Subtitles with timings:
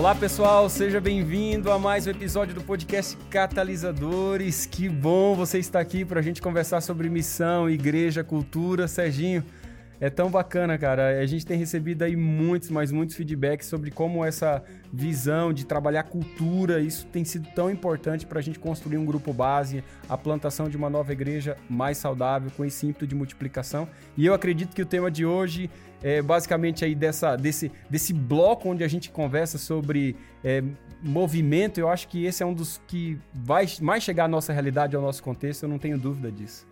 [0.00, 4.64] Olá pessoal, seja bem-vindo a mais um episódio do podcast Catalisadores.
[4.64, 8.88] Que bom você estar aqui para a gente conversar sobre missão, igreja, cultura.
[8.88, 9.44] Serginho,
[10.00, 11.20] é tão bacana, cara.
[11.20, 16.04] A gente tem recebido aí muitos, mas muitos feedbacks sobre como essa visão de trabalhar
[16.04, 20.70] cultura, isso tem sido tão importante para a gente construir um grupo base, a plantação
[20.70, 23.86] de uma nova igreja mais saudável, com esse ímpeto de multiplicação.
[24.16, 25.68] E eu acredito que o tema de hoje
[26.02, 30.62] é basicamente aí dessa, desse, desse bloco onde a gente conversa sobre é,
[31.02, 31.78] movimento.
[31.78, 35.02] Eu acho que esse é um dos que vai mais chegar à nossa realidade, ao
[35.02, 36.66] nosso contexto, eu não tenho dúvida disso.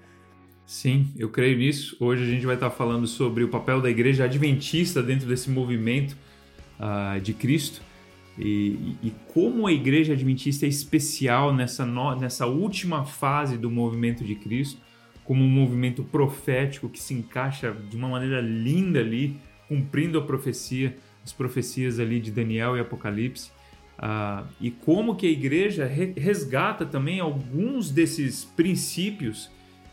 [0.66, 1.96] Sim, eu creio nisso.
[1.98, 6.16] Hoje a gente vai estar falando sobre o papel da igreja adventista dentro desse movimento
[6.78, 7.80] uh, de Cristo
[8.38, 14.24] e, e, como a igreja adventista é especial nessa, no, nessa última fase do movimento
[14.24, 14.80] de Cristo,
[15.28, 19.36] como um movimento profético que se encaixa de uma maneira linda ali,
[19.68, 23.50] cumprindo a profecia, as profecias ali de Daniel e Apocalipse.
[23.98, 29.50] Uh, e como que a igreja resgata também alguns desses princípios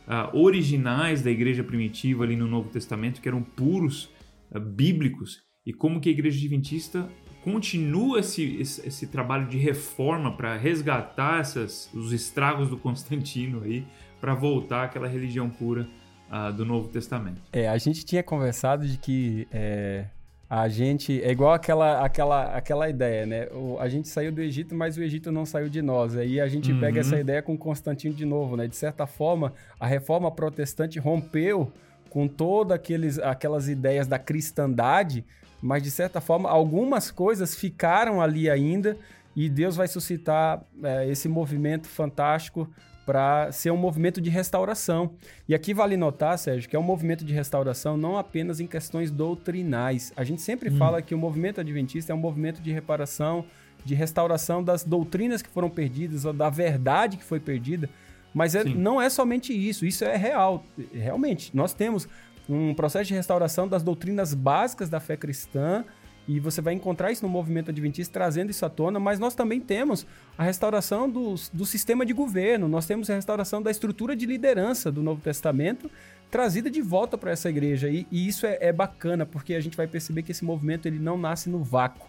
[0.08, 4.10] uh, originais da igreja primitiva ali no Novo Testamento, que eram puros,
[4.52, 7.10] uh, bíblicos, e como que a igreja adventista
[7.44, 13.86] continua esse, esse, esse trabalho de reforma para resgatar essas, os estragos do Constantino aí,
[14.26, 15.88] para voltar àquela religião pura
[16.32, 17.40] uh, do Novo Testamento.
[17.54, 20.06] É, a gente tinha conversado de que é,
[20.50, 23.48] a gente é igual aquela aquela aquela ideia, né?
[23.52, 26.18] O, a gente saiu do Egito, mas o Egito não saiu de nós.
[26.18, 26.80] Aí a gente uhum.
[26.80, 28.68] pega essa ideia com Constantino de novo, né?
[28.68, 31.72] De certa forma, a reforma protestante rompeu
[32.10, 35.24] com todas aqueles aquelas ideias da cristandade,
[35.62, 38.98] mas de certa forma algumas coisas ficaram ali ainda
[39.36, 42.68] e Deus vai suscitar é, esse movimento fantástico
[43.06, 45.12] para ser um movimento de restauração.
[45.48, 49.12] E aqui vale notar, Sérgio, que é um movimento de restauração não apenas em questões
[49.12, 50.12] doutrinais.
[50.16, 50.78] A gente sempre hum.
[50.78, 53.46] fala que o movimento adventista é um movimento de reparação,
[53.84, 57.90] de restauração das doutrinas que foram perdidas, ou da verdade que foi perdida.
[58.34, 60.66] Mas é, não é somente isso, isso é real.
[60.94, 62.08] Realmente, nós temos
[62.50, 65.86] um processo de restauração das doutrinas básicas da fé cristã,
[66.28, 69.60] e você vai encontrar isso no movimento adventista trazendo isso à tona, mas nós também
[69.60, 70.06] temos
[70.38, 74.92] a restauração do, do sistema de governo, nós temos a restauração da estrutura de liderança
[74.92, 75.90] do Novo Testamento
[76.32, 77.88] trazida de volta para essa igreja.
[77.90, 81.00] E, e isso é, é, bacana, porque a gente vai perceber que esse movimento ele
[81.00, 82.08] não nasce no vácuo.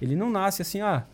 [0.00, 1.04] Ele não nasce assim, ah,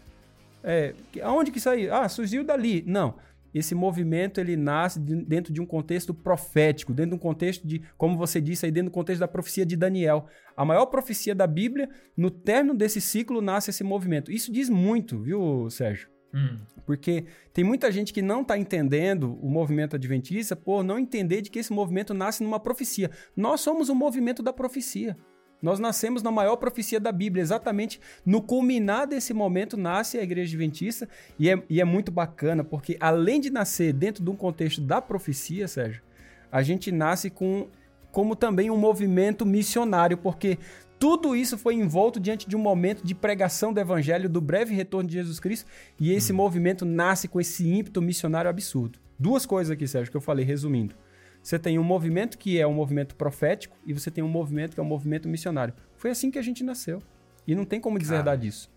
[0.62, 1.92] é, aonde que saiu?
[1.92, 2.84] Ah, surgiu dali.
[2.86, 3.14] Não
[3.54, 8.16] esse movimento ele nasce dentro de um contexto profético, dentro de um contexto de, como
[8.16, 10.26] você disse aí, dentro do contexto da profecia de Daniel.
[10.56, 14.30] A maior profecia da Bíblia, no término desse ciclo nasce esse movimento.
[14.30, 16.08] Isso diz muito, viu, Sérgio?
[16.34, 16.56] Hum.
[16.86, 21.50] Porque tem muita gente que não está entendendo o movimento adventista por não entender de
[21.50, 23.10] que esse movimento nasce numa profecia.
[23.36, 25.16] Nós somos o movimento da profecia.
[25.62, 30.50] Nós nascemos na maior profecia da Bíblia, exatamente no culminar desse momento nasce a Igreja
[30.50, 31.08] Adventista
[31.38, 35.00] e é, e é muito bacana, porque além de nascer dentro de um contexto da
[35.00, 36.02] profecia, Sérgio,
[36.50, 37.68] a gente nasce com
[38.10, 40.58] como também um movimento missionário, porque
[40.98, 45.08] tudo isso foi envolto diante de um momento de pregação do evangelho, do breve retorno
[45.08, 45.68] de Jesus Cristo,
[45.98, 46.36] e esse hum.
[46.36, 48.98] movimento nasce com esse ímpeto missionário absurdo.
[49.18, 50.94] Duas coisas aqui, Sérgio, que eu falei resumindo.
[51.42, 54.80] Você tem um movimento que é um movimento profético e você tem um movimento que
[54.80, 55.74] é um movimento missionário.
[55.96, 57.02] Foi assim que a gente nasceu.
[57.46, 58.70] E não tem como deserdar disso.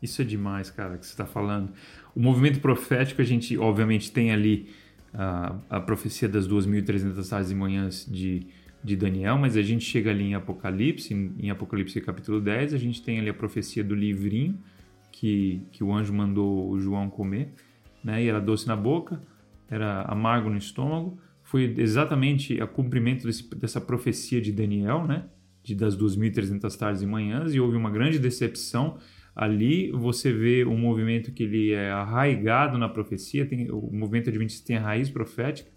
[0.00, 1.72] Isso é demais, cara, que você está falando.
[2.14, 4.68] O movimento profético, a gente, obviamente, tem ali
[5.12, 8.46] uh, a profecia das 2.300 tardes e manhãs de,
[8.84, 12.78] de Daniel, mas a gente chega ali em Apocalipse, em, em Apocalipse capítulo 10, a
[12.78, 14.56] gente tem ali a profecia do livrinho
[15.10, 17.52] que, que o anjo mandou o João comer,
[18.04, 18.22] né?
[18.22, 19.20] E era doce na boca,
[19.68, 25.26] era amargo no estômago foi exatamente a cumprimento desse, dessa profecia de Daniel, né?
[25.62, 28.98] De, das 2.300 tardes e manhãs, e houve uma grande decepção.
[29.34, 34.66] Ali você vê um movimento que ele é arraigado na profecia, tem, o movimento adventista
[34.66, 35.70] tem a raiz profética.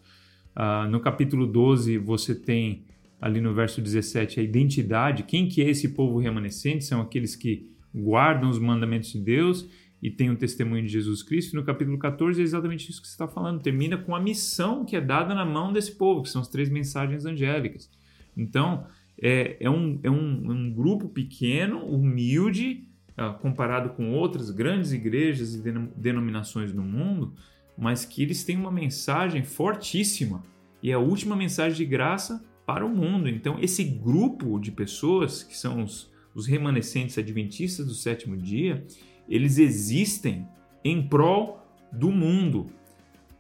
[0.56, 2.86] Uh, no capítulo 12 você tem
[3.22, 6.84] ali no verso 17 a identidade, quem que é esse povo remanescente?
[6.84, 9.70] São aqueles que guardam os mandamentos de Deus
[10.02, 11.56] e tem o testemunho de Jesus Cristo.
[11.56, 13.62] No capítulo 14 é exatamente isso que você está falando.
[13.62, 16.70] Termina com a missão que é dada na mão desse povo, que são as três
[16.70, 17.90] mensagens angélicas.
[18.36, 18.86] Então,
[19.22, 22.88] é, é, um, é um, um grupo pequeno, humilde,
[23.18, 25.62] uh, comparado com outras grandes igrejas e
[25.98, 27.34] denominações do mundo,
[27.78, 30.44] mas que eles têm uma mensagem fortíssima.
[30.82, 33.28] E é a última mensagem de graça para o mundo.
[33.28, 38.86] Então, esse grupo de pessoas, que são os, os remanescentes adventistas do sétimo dia,
[39.30, 40.48] eles existem
[40.84, 42.66] em prol do mundo.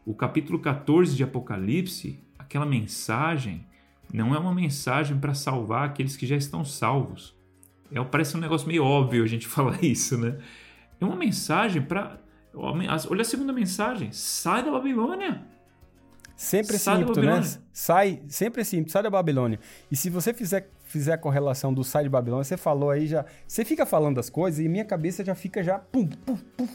[0.06, 3.66] O capítulo 14 de Apocalipse, aquela mensagem,
[4.14, 7.36] não é uma mensagem para salvar aqueles que já estão salvos.
[7.92, 10.38] É, parece um negócio meio óbvio a gente falar isso, né?
[11.00, 12.20] é uma mensagem para.
[12.54, 15.46] Olha a segunda mensagem: sai da Babilônia.
[16.40, 17.42] Sempre esse ímpeto, né?
[17.74, 19.60] Sai, sempre esse ímpeto, sai da Babilônia.
[19.92, 23.26] E se você fizer, fizer a correlação do sai de Babilônia, você falou aí já.
[23.46, 25.80] Você fica falando das coisas e minha cabeça já fica já.
[25.80, 26.68] Pum, pum, pum.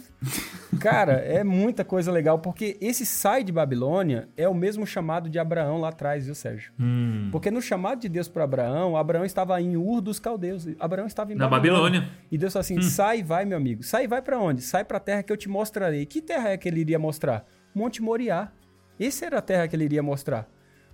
[0.79, 5.39] Cara, é muita coisa legal, porque esse sai de Babilônia é o mesmo chamado de
[5.39, 6.71] Abraão lá atrás, viu, Sérgio?
[6.79, 7.31] Hum.
[7.33, 10.69] Porque no chamado de Deus para Abraão, Abraão estava em Ur dos Caldeus.
[10.79, 12.01] Abraão estava em Na Babilônia.
[12.01, 12.19] Babilônia.
[12.31, 12.83] E Deus falou assim: hum.
[12.83, 13.83] sai e vai, meu amigo.
[13.83, 14.61] Sai e vai para onde?
[14.61, 16.05] Sai para a terra que eu te mostrarei.
[16.05, 17.47] Que terra é que ele iria mostrar?
[17.75, 18.53] Monte Moriá.
[18.99, 20.49] Essa era a terra que ele iria mostrar.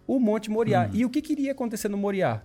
[0.06, 0.86] O Monte Moriá.
[0.86, 0.90] Hum.
[0.94, 2.42] E o que queria acontecer no Moriá?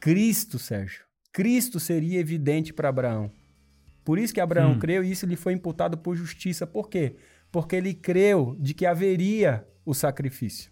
[0.00, 1.04] Cristo, Sérgio.
[1.32, 3.30] Cristo seria evidente para Abraão.
[4.04, 4.78] Por isso que Abraão hum.
[4.78, 6.66] creu e isso lhe foi imputado por justiça.
[6.66, 7.16] Por quê?
[7.50, 10.70] Porque ele creu de que haveria o sacrifício.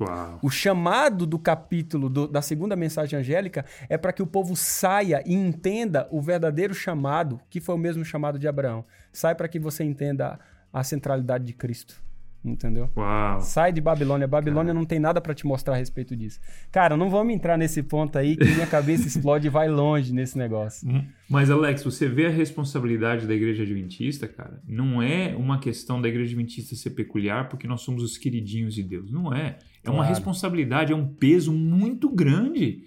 [0.00, 0.38] Uau.
[0.42, 5.22] O chamado do capítulo do, da segunda mensagem angélica é para que o povo saia
[5.26, 8.84] e entenda o verdadeiro chamado, que foi o mesmo chamado de Abraão.
[9.12, 10.40] Sai para que você entenda
[10.72, 12.02] a centralidade de Cristo.
[12.42, 12.88] Entendeu?
[12.96, 13.40] Uau.
[13.40, 14.26] Sai de Babilônia.
[14.26, 14.78] Babilônia Cara.
[14.78, 16.40] não tem nada para te mostrar a respeito disso.
[16.72, 20.38] Cara, não vamos entrar nesse ponto aí que minha cabeça explode e vai longe nesse
[20.38, 20.88] negócio.
[20.88, 21.04] Hum.
[21.28, 24.62] Mas, Alex, você vê a responsabilidade da igreja adventista, cara?
[24.66, 28.82] Não é uma questão da igreja adventista ser peculiar porque nós somos os queridinhos de
[28.82, 29.12] Deus.
[29.12, 29.58] Não é.
[29.82, 29.98] É claro.
[29.98, 32.84] uma responsabilidade, é um peso muito grande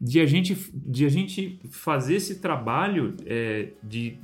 [0.00, 4.18] de a gente, de a gente fazer esse trabalho é, de.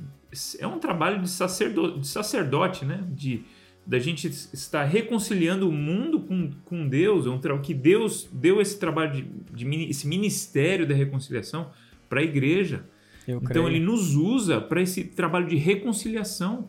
[0.59, 3.03] É um trabalho de, sacerdo, de sacerdote, né?
[3.11, 3.43] De
[3.87, 8.77] da gente estar reconciliando o mundo com, com Deus, é um que Deus deu esse
[8.77, 11.71] trabalho de, de esse ministério da reconciliação
[12.09, 12.85] para a igreja.
[13.25, 13.67] Eu então creio.
[13.69, 16.67] ele nos usa para esse trabalho de reconciliação.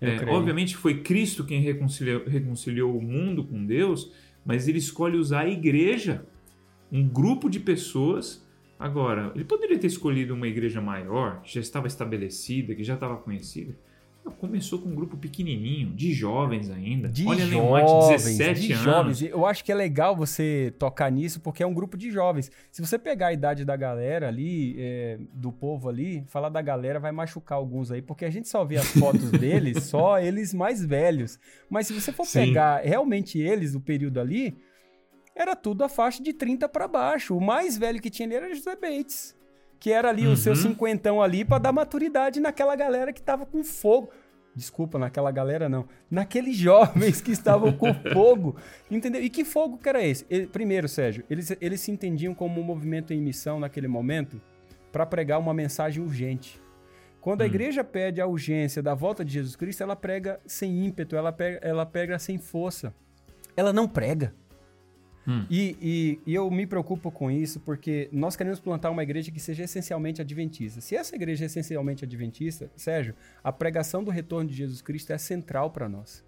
[0.00, 4.12] É, obviamente foi Cristo quem reconciliou, reconciliou o mundo com Deus,
[4.44, 6.26] mas ele escolhe usar a igreja,
[6.90, 8.44] um grupo de pessoas.
[8.76, 13.16] Agora, ele poderia ter escolhido uma igreja maior, que já estava estabelecida, que já estava
[13.18, 13.74] conhecida.
[14.32, 17.08] Começou com um grupo pequenininho, de jovens ainda.
[17.08, 18.84] De Olha, jovens, 17 de anos.
[18.84, 19.22] jovens.
[19.22, 22.50] Eu acho que é legal você tocar nisso, porque é um grupo de jovens.
[22.70, 26.98] Se você pegar a idade da galera ali, é, do povo ali, falar da galera
[26.98, 30.84] vai machucar alguns aí, porque a gente só vê as fotos deles, só eles mais
[30.84, 31.38] velhos.
[31.70, 32.46] Mas se você for Sim.
[32.46, 34.56] pegar realmente eles, do período ali,
[35.34, 37.36] era tudo a faixa de 30 para baixo.
[37.36, 39.36] O mais velho que tinha ali era José Bates
[39.78, 40.32] que era ali uhum.
[40.32, 40.58] o seu uhum.
[40.58, 44.10] cinquentão ali para dar maturidade naquela galera que tava com fogo.
[44.54, 45.86] Desculpa, naquela galera não.
[46.10, 48.56] Naqueles jovens que estavam com fogo.
[48.90, 49.22] Entendeu?
[49.22, 50.24] E que fogo que era esse?
[50.30, 54.40] Ele, primeiro, Sérgio, eles, eles se entendiam como um movimento em missão naquele momento
[54.90, 56.60] para pregar uma mensagem urgente.
[57.20, 57.48] Quando a hum.
[57.48, 61.58] igreja pede a urgência da volta de Jesus Cristo, ela prega sem ímpeto, ela pega,
[61.60, 62.94] ela prega sem força.
[63.54, 64.32] Ela não prega.
[65.26, 65.44] Hum.
[65.50, 69.40] E, e, e, eu me preocupo com isso porque nós queremos plantar uma igreja que
[69.40, 70.80] seja essencialmente adventista.
[70.80, 75.18] Se essa igreja é essencialmente adventista, Sérgio, a pregação do retorno de Jesus Cristo é
[75.18, 76.24] central para nós.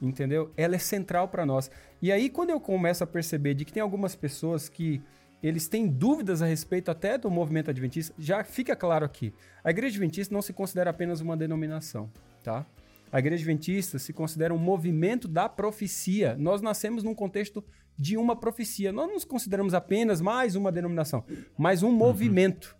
[0.00, 0.50] Entendeu?
[0.56, 1.70] Ela é central para nós.
[2.00, 5.02] E aí, quando eu começo a perceber de que tem algumas pessoas que
[5.42, 9.34] eles têm dúvidas a respeito até do movimento adventista, já fica claro aqui.
[9.62, 12.10] A igreja adventista não se considera apenas uma denominação,
[12.42, 12.64] tá?
[13.12, 16.36] A igreja adventista se considera um movimento da profecia.
[16.38, 17.64] Nós nascemos num contexto
[17.98, 18.92] de uma profecia.
[18.92, 21.24] Nós não nos consideramos apenas mais uma denominação,
[21.58, 21.94] mas um uhum.
[21.94, 22.76] movimento.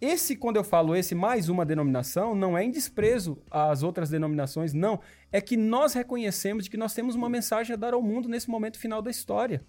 [0.00, 4.72] Esse, quando eu falo esse mais uma denominação, não é em desprezo às outras denominações,
[4.72, 5.00] não.
[5.30, 8.50] É que nós reconhecemos de que nós temos uma mensagem a dar ao mundo nesse
[8.50, 9.64] momento final da história.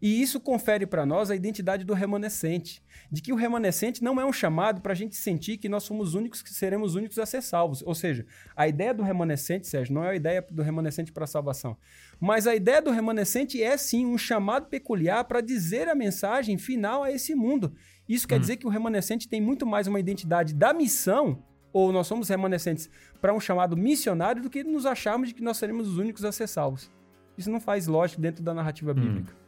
[0.00, 4.24] E isso confere para nós a identidade do remanescente, de que o remanescente não é
[4.24, 7.42] um chamado para a gente sentir que nós somos únicos, que seremos únicos a ser
[7.42, 7.82] salvos.
[7.82, 11.28] Ou seja, a ideia do remanescente, Sérgio, não é a ideia do remanescente para a
[11.28, 11.76] salvação.
[12.20, 17.02] Mas a ideia do remanescente é sim um chamado peculiar para dizer a mensagem final
[17.02, 17.74] a esse mundo.
[18.08, 18.40] Isso quer hum.
[18.40, 22.88] dizer que o remanescente tem muito mais uma identidade da missão ou nós somos remanescentes
[23.20, 26.30] para um chamado missionário do que nos acharmos de que nós seremos os únicos a
[26.30, 26.88] ser salvos.
[27.36, 29.32] Isso não faz lógica dentro da narrativa bíblica.
[29.32, 29.43] Hum.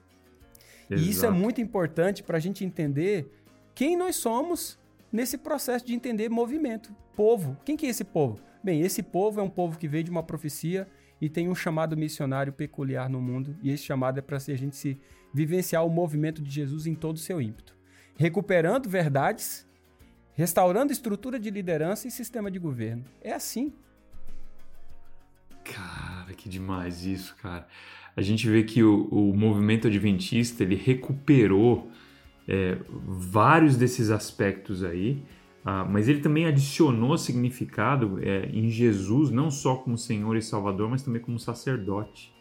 [0.91, 3.31] E isso é muito importante para a gente entender
[3.75, 4.79] quem nós somos
[5.13, 6.95] nesse processo de entender movimento.
[7.15, 7.57] Povo.
[7.65, 8.39] Quem que é esse povo?
[8.63, 10.87] Bem, esse povo é um povo que veio de uma profecia
[11.21, 14.77] e tem um chamado missionário peculiar no mundo, e esse chamado é para a gente
[14.77, 14.99] se
[15.33, 17.77] vivenciar o movimento de Jesus em todo o seu ímpeto,
[18.17, 19.67] recuperando verdades,
[20.35, 23.05] restaurando estrutura de liderança e sistema de governo.
[23.23, 23.73] É assim.
[25.65, 27.67] Cara, que demais isso, cara
[28.17, 31.91] a gente vê que o, o movimento adventista ele recuperou
[32.49, 35.23] é, vários desses aspectos aí,
[35.63, 40.89] ah, mas ele também adicionou significado é, em Jesus, não só como Senhor e Salvador,
[40.89, 42.33] mas também como sacerdote.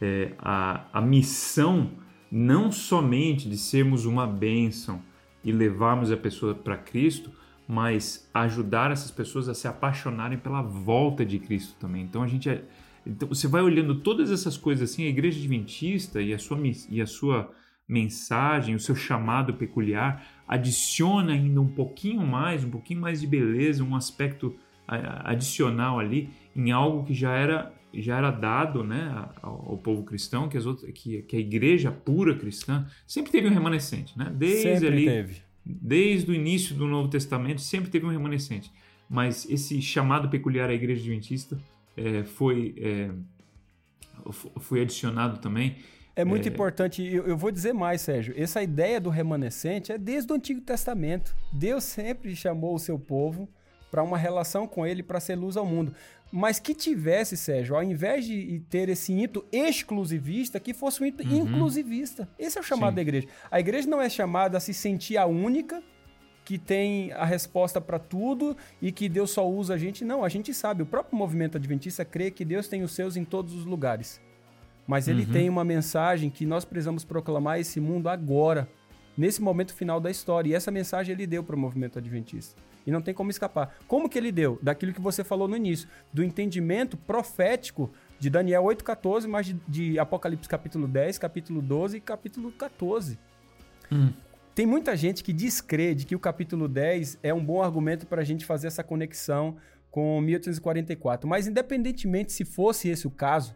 [0.00, 1.90] É, a, a missão
[2.32, 5.02] não somente de sermos uma bênção
[5.44, 7.30] e levarmos a pessoa para Cristo,
[7.70, 12.02] mas ajudar essas pessoas a se apaixonarem pela volta de Cristo também.
[12.02, 12.64] Então a gente é,
[13.06, 16.58] então você vai olhando todas essas coisas assim, a igreja adventista e a sua
[16.90, 17.48] e a sua
[17.86, 23.84] mensagem, o seu chamado peculiar adiciona ainda um pouquinho mais, um pouquinho mais de beleza,
[23.84, 24.56] um aspecto
[25.24, 30.56] adicional ali em algo que já era já era dado né, ao, povo cristão, que,
[30.56, 34.16] as outras, que, que, a igreja pura cristã sempre teve um remanescente.
[34.16, 34.32] Né?
[34.32, 35.49] Desde sempre ali, teve.
[35.64, 38.70] Desde o início do Novo Testamento, sempre teve um remanescente.
[39.08, 41.58] Mas esse chamado peculiar à igreja adventista
[41.96, 43.10] é, foi, é,
[44.60, 45.76] foi adicionado também.
[46.14, 46.52] É muito é...
[46.52, 48.34] importante, eu, eu, vou dizer mais, Sérgio.
[48.36, 51.34] Essa ideia do remanescente é desde o Antigo Testamento.
[51.52, 53.48] Deus sempre chamou o seu povo
[53.90, 55.92] para uma relação com ele, para ser luz ao mundo.
[56.32, 61.28] Mas que tivesse, Sérgio, ao invés de ter esse ímpeto exclusivista, que fosse um ímpeto
[61.28, 61.40] uhum.
[61.40, 62.28] inclusivista.
[62.38, 62.96] Esse é o chamado Sim.
[62.96, 63.28] da igreja.
[63.50, 65.82] A igreja não é chamada a se sentir a única
[66.44, 70.04] que tem a resposta para tudo e que Deus só usa a gente.
[70.04, 70.82] Não, a gente sabe.
[70.82, 74.20] O próprio movimento adventista crê que Deus tem os seus em todos os lugares.
[74.86, 75.32] Mas ele uhum.
[75.32, 78.68] tem uma mensagem que nós precisamos proclamar esse mundo agora,
[79.16, 80.50] nesse momento final da história.
[80.50, 82.60] E essa mensagem ele deu para o movimento adventista.
[82.90, 83.76] E não tem como escapar.
[83.86, 84.58] Como que ele deu?
[84.60, 89.98] Daquilo que você falou no início, do entendimento profético de Daniel 8,14, mas de, de,
[89.98, 93.16] Apocalipse capítulo 10, capítulo 12 e capítulo 14.
[93.92, 94.12] Hum.
[94.56, 98.22] Tem muita gente que descrê de que o capítulo 10 é um bom argumento para
[98.22, 99.56] a gente fazer essa conexão
[99.88, 101.28] com 1844.
[101.28, 103.54] Mas, independentemente se fosse esse o caso,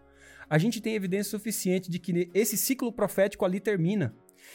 [0.48, 4.14] a gente tem evidência suficiente de que esse ciclo profético ali termina.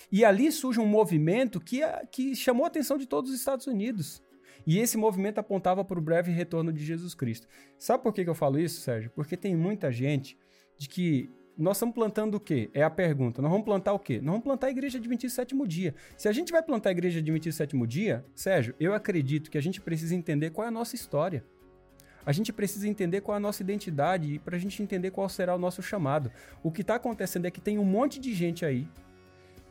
[0.10, 4.24] E ali surge um movimento que, que chamou a atenção de todos os Estados Unidos.
[4.66, 7.48] E esse movimento apontava para o breve retorno de Jesus Cristo.
[7.78, 9.12] Sabe por que, que eu falo isso, Sérgio?
[9.16, 10.38] Porque tem muita gente
[10.78, 12.70] de que nós estamos plantando o quê?
[12.74, 13.42] É a pergunta.
[13.42, 14.18] Nós vamos plantar o quê?
[14.18, 15.94] Nós vamos plantar a igreja adventista sétimo dia.
[16.16, 19.62] Se a gente vai plantar a igreja adventista sétimo dia, Sérgio, eu acredito que a
[19.62, 21.44] gente precisa entender qual é a nossa história.
[22.26, 25.28] A gente precisa entender qual é a nossa identidade e para a gente entender qual
[25.28, 26.32] será o nosso chamado.
[26.64, 28.88] O que está acontecendo é que tem um monte de gente aí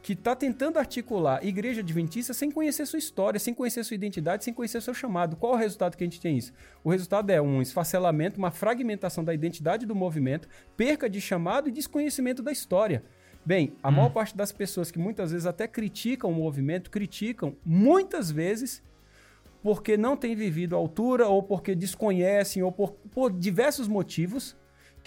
[0.08, 4.54] que está tentando articular igreja adventista sem conhecer sua história, sem conhecer sua identidade, sem
[4.54, 5.36] conhecer seu chamado.
[5.36, 6.50] Qual o resultado que a gente tem isso?
[6.82, 10.48] O resultado é um esfacelamento, uma fragmentação da identidade do movimento,
[10.78, 13.04] perca de chamado e desconhecimento da história.
[13.44, 13.92] Bem, a hum.
[13.92, 18.82] maior parte das pessoas que muitas vezes até criticam o movimento, criticam muitas vezes
[19.62, 24.56] porque não têm vivido a altura ou porque desconhecem ou por, por diversos motivos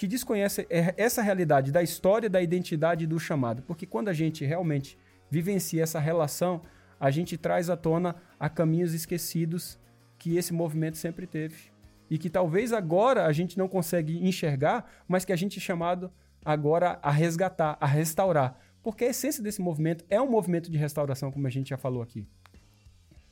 [0.02, 3.62] que desconhece é, essa realidade da história, da identidade e do chamado.
[3.62, 4.98] Porque quando a gente realmente
[5.30, 6.64] vivencia essa relação,
[7.00, 9.78] a gente traz à tona a caminhos esquecidos
[10.18, 11.72] que esse movimento sempre teve.
[12.10, 16.12] E que talvez agora a gente não consegue enxergar, mas que a gente é chamado
[16.44, 18.60] agora a resgatar, a restaurar.
[18.82, 22.02] Porque a essência desse movimento é um movimento de restauração, como a gente já falou
[22.02, 22.26] aqui.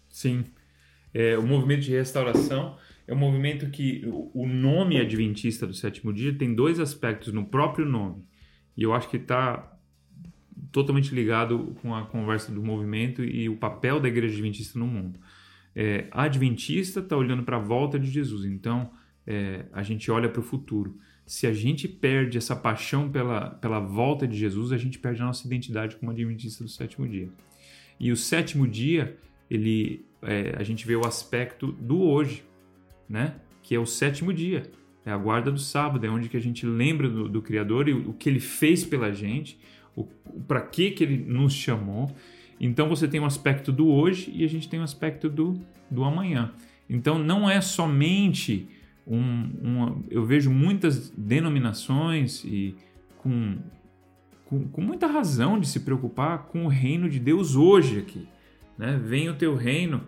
[0.08, 0.46] Sim.
[1.16, 2.78] É, o movimento de restauração
[3.10, 7.84] é um movimento que o nome adventista do sétimo dia tem dois aspectos no próprio
[7.84, 8.24] nome.
[8.78, 9.76] E eu acho que está
[10.72, 15.20] totalmente ligado com a conversa do movimento e o papel da igreja adventista no mundo.
[15.76, 18.92] É, a adventista está olhando para a volta de Jesus, então
[19.26, 20.96] é, a gente olha para o futuro.
[21.26, 25.26] Se a gente perde essa paixão pela, pela volta de Jesus, a gente perde a
[25.26, 27.30] nossa identidade como adventista do sétimo dia.
[28.00, 29.18] E o sétimo dia,
[29.50, 32.48] ele, é, a gente vê o aspecto do hoje
[33.10, 33.36] né?
[33.64, 34.70] Que é o sétimo dia,
[35.06, 37.94] é a guarda do sábado, é onde que a gente lembra do, do Criador e
[37.94, 39.60] o, o, que Ele fez pela gente,
[40.48, 42.16] para que que Ele nos chamou.
[42.60, 46.04] Então você tem um aspecto do hoje e a gente tem um aspecto do, do
[46.04, 46.52] amanhã.
[46.90, 48.68] Então não é somente
[49.10, 52.76] um, eu vejo muitas denominações e
[53.18, 53.58] com,
[54.46, 58.28] com, com, muita razão de se preocupar com o reino de Deus hoje aqui.
[58.78, 59.02] Né?
[59.04, 60.04] Vem o teu reino,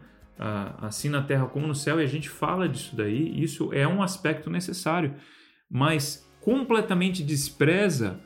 [0.80, 4.02] assim na terra como no céu, e a gente fala disso daí, isso é um
[4.02, 5.14] aspecto necessário,
[5.70, 8.20] mas completamente despreza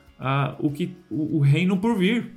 [0.60, 2.31] o, que, o, o reino por vir.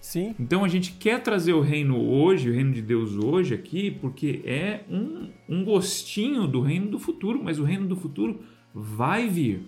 [0.00, 0.34] Sim.
[0.38, 4.42] Então a gente quer trazer o reino hoje, o reino de Deus hoje aqui, porque
[4.44, 8.42] é um, um gostinho do reino do futuro, mas o reino do futuro
[8.74, 9.62] vai vir.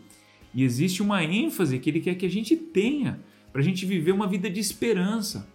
[0.52, 3.20] E existe uma ênfase que ele quer que a gente tenha
[3.52, 5.48] para a gente viver uma vida de esperança,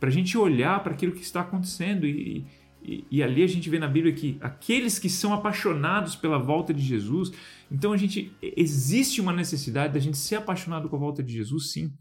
[0.00, 2.44] para a gente olhar para aquilo que está acontecendo e,
[2.86, 6.72] e, e, ali a gente vê na Bíblia que aqueles que são apaixonados pela volta
[6.72, 7.32] de Jesus,
[7.70, 11.72] então a gente existe uma necessidade da gente ser apaixonado com a volta de Jesus,
[11.72, 11.92] sim.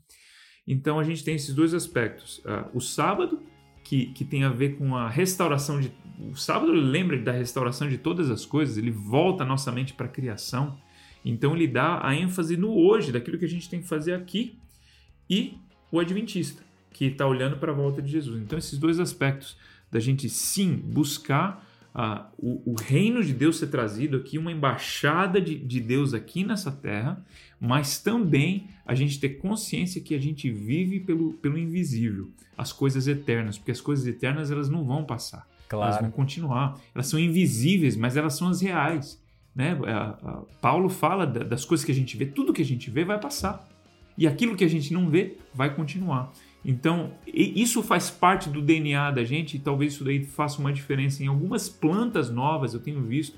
[0.68, 3.42] Então a gente tem esses dois aspectos: uh, o sábado
[3.84, 7.98] que, que tem a ver com a restauração de o sábado lembra da restauração de
[7.98, 10.78] todas as coisas, ele volta a nossa mente para a criação.
[11.24, 14.58] Então ele dá a ênfase no hoje, daquilo que a gente tem que fazer aqui,
[15.30, 15.58] e
[15.92, 16.64] o adventista,
[16.94, 18.42] que está olhando para a volta de Jesus.
[18.42, 19.58] Então esses dois aspectos
[19.96, 25.40] da gente sim buscar ah, o, o, reino de Deus ser trazido aqui, uma embaixada
[25.40, 27.26] de, de Deus aqui nessa terra,
[27.58, 33.08] mas também a gente ter consciência que a gente vive pelo, pelo invisível, as coisas
[33.08, 35.86] eternas, porque as coisas eternas elas não vão passar, claro.
[35.86, 39.24] elas vão continuar, elas são invisíveis, mas elas são as reais.
[39.56, 39.80] Né?
[40.60, 43.66] Paulo fala das coisas que a gente vê, tudo que a gente vê vai passar.
[44.18, 46.34] E aquilo que a gente não vê vai continuar.
[46.66, 51.24] Então, isso faz parte do DNA da gente e talvez isso daí faça uma diferença
[51.24, 52.74] em algumas plantas novas.
[52.74, 53.38] Eu tenho visto,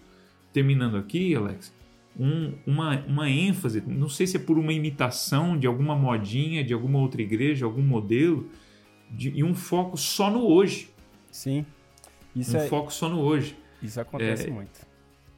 [0.54, 1.74] terminando aqui, Alex,
[2.18, 6.74] um, uma, uma ênfase, não sei se é por uma imitação de alguma modinha, de
[6.74, 8.50] alguma outra igreja, algum modelo,
[9.12, 10.90] de, e um foco só no hoje.
[11.30, 11.66] Sim.
[12.34, 12.68] Isso um é...
[12.68, 13.58] foco só no hoje.
[13.84, 14.87] Isso acontece é, muito.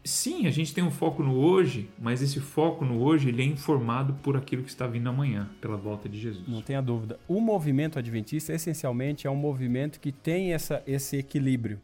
[0.10, 3.46] Sim, a gente tem um foco no hoje, mas esse foco no hoje ele é
[3.46, 6.48] informado por aquilo que está vindo amanhã, pela volta de Jesus.
[6.48, 7.20] Não tenha dúvida.
[7.28, 11.80] O movimento adventista, essencialmente, é um movimento que tem essa, esse equilíbrio.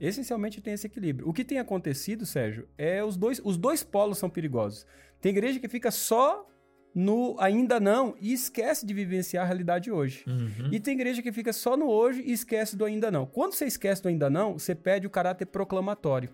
[0.00, 1.28] Essencialmente tem esse equilíbrio.
[1.28, 4.86] O que tem acontecido, Sérgio, é os dois, os dois polos são perigosos.
[5.20, 6.46] Tem igreja que fica só
[6.94, 10.24] no ainda não e esquece de vivenciar a realidade hoje.
[10.26, 10.70] Uhum.
[10.72, 13.26] E tem igreja que fica só no hoje e esquece do ainda não.
[13.26, 16.30] Quando você esquece do ainda não, você perde o caráter proclamatório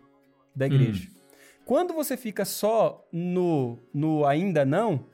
[0.54, 1.08] da igreja.
[1.10, 1.23] Hum.
[1.64, 5.06] Quando você fica só no, no ainda não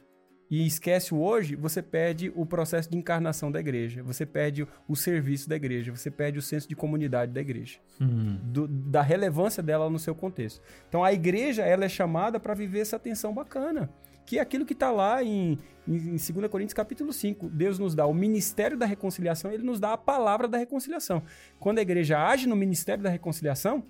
[0.50, 4.96] e esquece o hoje, você perde o processo de encarnação da igreja, você perde o
[4.96, 8.36] serviço da igreja, você perde o senso de comunidade da igreja, hum.
[8.42, 10.60] do, da relevância dela no seu contexto.
[10.88, 13.88] Então a igreja ela é chamada para viver essa atenção bacana
[14.30, 17.48] que é aquilo que está lá em, em, em 2 Coríntios capítulo 5.
[17.48, 21.20] Deus nos dá o ministério da reconciliação, ele nos dá a palavra da reconciliação.
[21.58, 23.82] Quando a igreja age no ministério da reconciliação,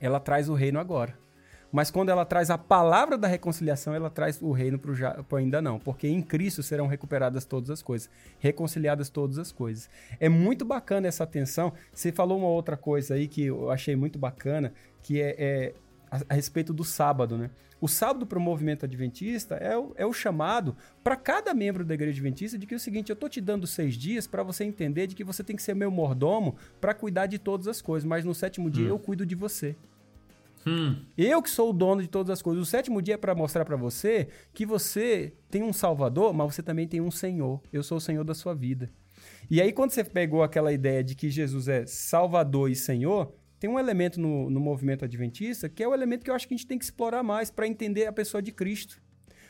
[0.00, 1.18] ela traz o reino agora.
[1.72, 4.90] Mas quando ela traz a palavra da reconciliação, ela traz o reino para
[5.30, 5.78] o ainda não.
[5.78, 9.88] Porque em Cristo serão recuperadas todas as coisas, reconciliadas todas as coisas.
[10.20, 11.72] É muito bacana essa atenção.
[11.90, 15.74] Você falou uma outra coisa aí que eu achei muito bacana, que é, é
[16.28, 17.50] a, respeito do sábado, né?
[17.80, 21.94] O sábado para o movimento adventista é o, é o chamado para cada membro da
[21.94, 24.62] igreja adventista de que é o seguinte: eu estou te dando seis dias para você
[24.62, 28.06] entender de que você tem que ser meu mordomo para cuidar de todas as coisas,
[28.06, 28.90] mas no sétimo dia hum.
[28.90, 29.74] eu cuido de você.
[30.66, 30.96] Hum.
[31.16, 32.62] Eu que sou o dono de todas as coisas.
[32.62, 36.62] O sétimo dia é para mostrar para você que você tem um Salvador, mas você
[36.62, 37.60] também tem um Senhor.
[37.72, 38.90] Eu sou o Senhor da sua vida.
[39.50, 43.68] E aí, quando você pegou aquela ideia de que Jesus é Salvador e Senhor, tem
[43.70, 46.56] um elemento no, no movimento adventista que é o elemento que eu acho que a
[46.56, 49.00] gente tem que explorar mais para entender a pessoa de Cristo.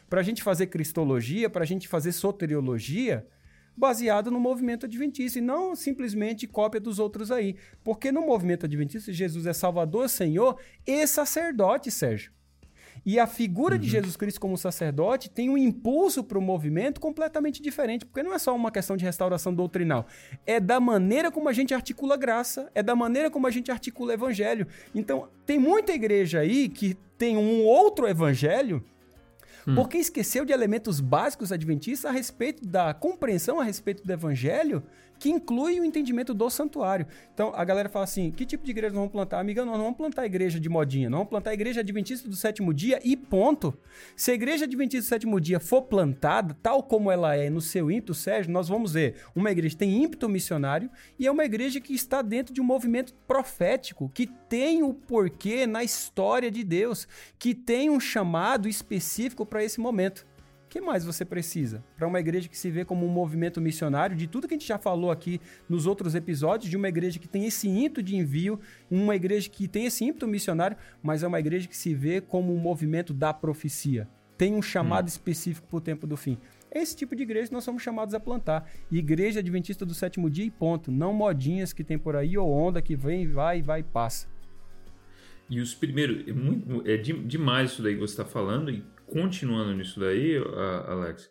[0.09, 3.27] Para a gente fazer cristologia, para a gente fazer soteriologia,
[3.77, 7.57] baseado no movimento adventista e não simplesmente cópia dos outros aí.
[7.83, 12.33] Porque no movimento adventista, Jesus é Salvador, Senhor e sacerdote, Sérgio.
[13.05, 13.81] E a figura uhum.
[13.81, 18.33] de Jesus Cristo como sacerdote tem um impulso para o movimento completamente diferente, porque não
[18.33, 20.07] é só uma questão de restauração doutrinal,
[20.47, 24.15] é da maneira como a gente articula graça, é da maneira como a gente articula
[24.15, 24.67] evangelho.
[24.95, 28.85] Então, tem muita igreja aí que tem um outro evangelho
[29.67, 29.75] Hum.
[29.75, 34.83] Porque esqueceu de elementos básicos adventistas a respeito da compreensão a respeito do evangelho
[35.23, 37.07] que inclui o entendimento do santuário.
[37.33, 39.39] Então a galera fala assim: que tipo de igreja nós vamos plantar?
[39.39, 42.35] Amiga, nós não vamos plantar igreja de modinha, nós vamos plantar a igreja adventista do
[42.35, 43.73] sétimo dia e ponto.
[44.17, 47.89] Se a igreja adventista do sétimo dia for plantada, tal como ela é no seu
[47.89, 51.81] ímpeto, Sérgio, nós vamos ver uma igreja que tem ímpeto missionário e é uma igreja
[51.81, 57.07] que está dentro de um movimento profético, que tem o porquê na história de Deus,
[57.39, 60.27] que tem um chamado específico para esse momento
[60.73, 64.27] que mais você precisa para uma igreja que se vê como um movimento missionário, de
[64.27, 67.45] tudo que a gente já falou aqui nos outros episódios, de uma igreja que tem
[67.45, 68.59] esse ímpeto de envio,
[68.91, 72.55] uma igreja que tem esse ímpeto missionário, mas é uma igreja que se vê como
[72.55, 74.09] um movimento da profecia.
[74.39, 75.09] Tem um chamado hum.
[75.09, 76.39] específico para o tempo do fim.
[76.71, 78.67] É esse tipo de igreja que nós somos chamados a plantar.
[78.91, 80.91] Igreja Adventista do sétimo dia e ponto.
[80.91, 84.27] Não modinhas que tem por aí ou onda que vem, vai, vai e passa.
[85.51, 88.83] E os primeiros, é, muito, é de, demais isso daí que você está falando, e
[89.13, 90.37] continuando nisso daí,
[90.87, 91.31] Alex,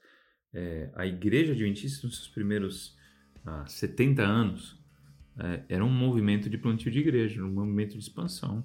[0.54, 2.96] é, a igreja adventista nos seus primeiros
[3.46, 4.80] ah, 70 anos
[5.40, 8.64] é, era um movimento de plantio de igreja, um movimento de expansão.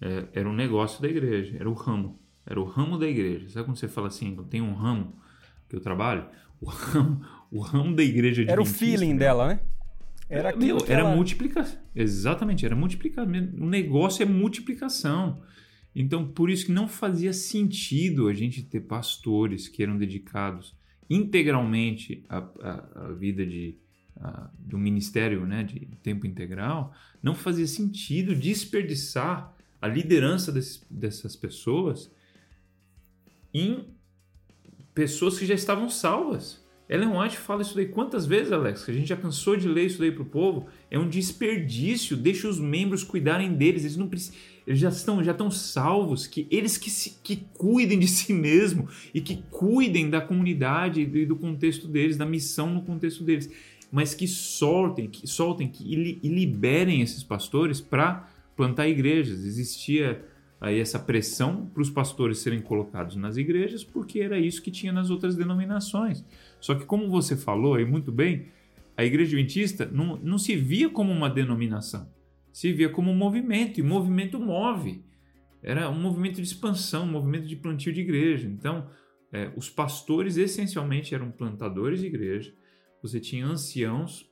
[0.00, 3.48] É, era um negócio da igreja, era o ramo, era o ramo da igreja.
[3.48, 5.18] Sabe quando você fala assim, eu tenho um ramo
[5.68, 6.28] que eu trabalho?
[6.60, 8.52] O ramo, o ramo da igreja adventista...
[8.52, 9.60] Era o feeling dela, né?
[10.28, 11.14] Era, aquilo Meu, era ela...
[11.14, 11.78] multiplicação.
[11.94, 13.30] Exatamente, era multiplicação.
[13.58, 15.42] O negócio é multiplicação.
[15.94, 20.74] Então, por isso que não fazia sentido a gente ter pastores que eram dedicados
[21.08, 23.76] integralmente à, à, à vida de,
[24.16, 26.92] à, do ministério né, de tempo integral.
[27.22, 32.10] Não fazia sentido desperdiçar a liderança desse, dessas pessoas
[33.52, 33.84] em
[34.94, 38.84] pessoas que já estavam salvas Ellen White fala isso daí quantas vezes, Alex?
[38.84, 40.66] Que a gente já cansou de ler isso daí para o povo.
[40.90, 42.16] É um desperdício.
[42.16, 43.84] Deixa os membros cuidarem deles.
[43.84, 44.36] Eles não precisam.
[44.66, 46.26] Eles já estão, já estão salvos.
[46.26, 51.24] Que eles que, se, que cuidem de si mesmo e que cuidem da comunidade e
[51.24, 53.50] do contexto deles, da missão no contexto deles.
[53.90, 55.84] Mas que soltem, que soltem, que
[56.22, 59.44] e liberem esses pastores para plantar igrejas.
[59.44, 60.22] Existia
[60.60, 64.92] aí essa pressão para os pastores serem colocados nas igrejas, porque era isso que tinha
[64.92, 66.24] nas outras denominações.
[66.64, 68.46] Só que, como você falou aí muito bem,
[68.96, 72.10] a igreja adventista não, não se via como uma denominação,
[72.50, 75.04] se via como um movimento, e movimento move.
[75.62, 78.48] Era um movimento de expansão, um movimento de plantio de igreja.
[78.48, 78.88] Então,
[79.30, 82.54] é, os pastores essencialmente eram plantadores de igreja,
[83.02, 84.26] você tinha anciãos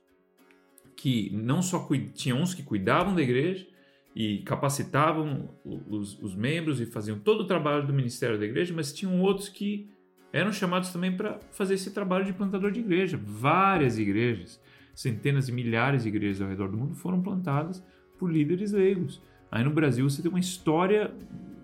[0.97, 3.67] que não só tinham uns que cuidavam da igreja,
[4.15, 8.93] e capacitavam os, os, membros e faziam todo o trabalho do ministério da igreja, mas
[8.93, 9.89] tinham outros que
[10.33, 13.19] eram chamados também para fazer esse trabalho de plantador de igreja.
[13.23, 14.59] Várias igrejas,
[14.95, 17.83] centenas e milhares de igrejas ao redor do mundo foram plantadas
[18.17, 19.21] por líderes leigos.
[19.51, 21.13] Aí no Brasil você tem uma história,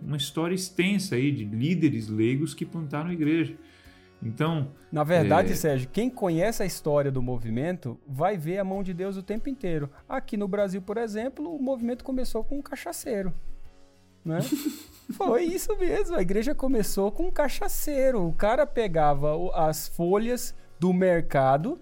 [0.02, 3.58] uma história extensa aí de líderes leigos que plantaram a igreja.
[4.22, 4.72] Então.
[4.92, 5.56] Na verdade, é...
[5.56, 9.50] Sérgio, quem conhece a história do movimento vai ver a mão de Deus o tempo
[9.50, 9.90] inteiro.
[10.08, 13.34] Aqui no Brasil, por exemplo, o movimento começou com um cachaceiro.
[14.24, 14.40] Né?
[15.14, 16.16] Foi isso mesmo.
[16.16, 18.28] A igreja começou com um cachaceiro.
[18.28, 21.80] O cara pegava as folhas do mercado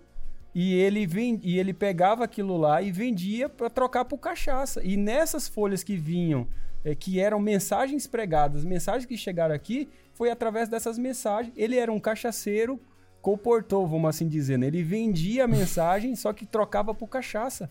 [0.55, 1.39] e ele, vend...
[1.43, 4.81] e ele pegava aquilo lá e vendia para trocar por cachaça.
[4.83, 6.47] E nessas folhas que vinham,
[6.83, 11.53] é, que eram mensagens pregadas, mensagens que chegaram aqui, foi através dessas mensagens.
[11.55, 12.79] Ele era um cachaceiro,
[13.21, 14.67] comportou, vamos assim dizer, né?
[14.67, 17.69] Ele vendia a mensagem, só que trocava por cachaça.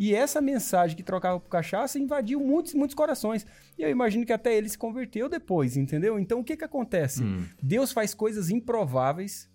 [0.00, 3.46] E essa mensagem que trocava por cachaça invadiu muitos, muitos corações.
[3.78, 6.18] E eu imagino que até ele se converteu depois, entendeu?
[6.18, 7.22] Então o que que acontece?
[7.22, 7.44] Hum.
[7.62, 9.48] Deus faz coisas improváveis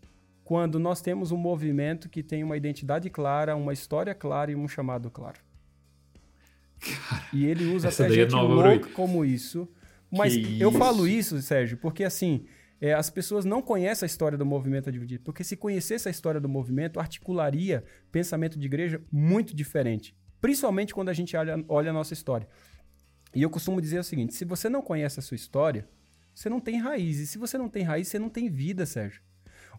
[0.44, 4.68] quando nós temos um movimento que tem uma identidade clara, uma história clara e um
[4.68, 5.40] chamado claro.
[6.80, 9.68] Cara, e ele usa até é gente é louco como isso
[10.12, 10.80] mas que eu isso?
[10.80, 12.46] falo isso, Sérgio, porque assim,
[12.80, 16.40] é, as pessoas não conhecem a história do movimento adventista, porque se conhecesse a história
[16.40, 21.94] do movimento, articularia pensamento de igreja muito diferente, principalmente quando a gente olha, olha a
[21.94, 22.48] nossa história.
[23.34, 25.88] E eu costumo dizer o seguinte: se você não conhece a sua história,
[26.36, 27.18] você não tem raiz.
[27.18, 29.24] E se você não tem raiz, você não tem vida, Sérgio.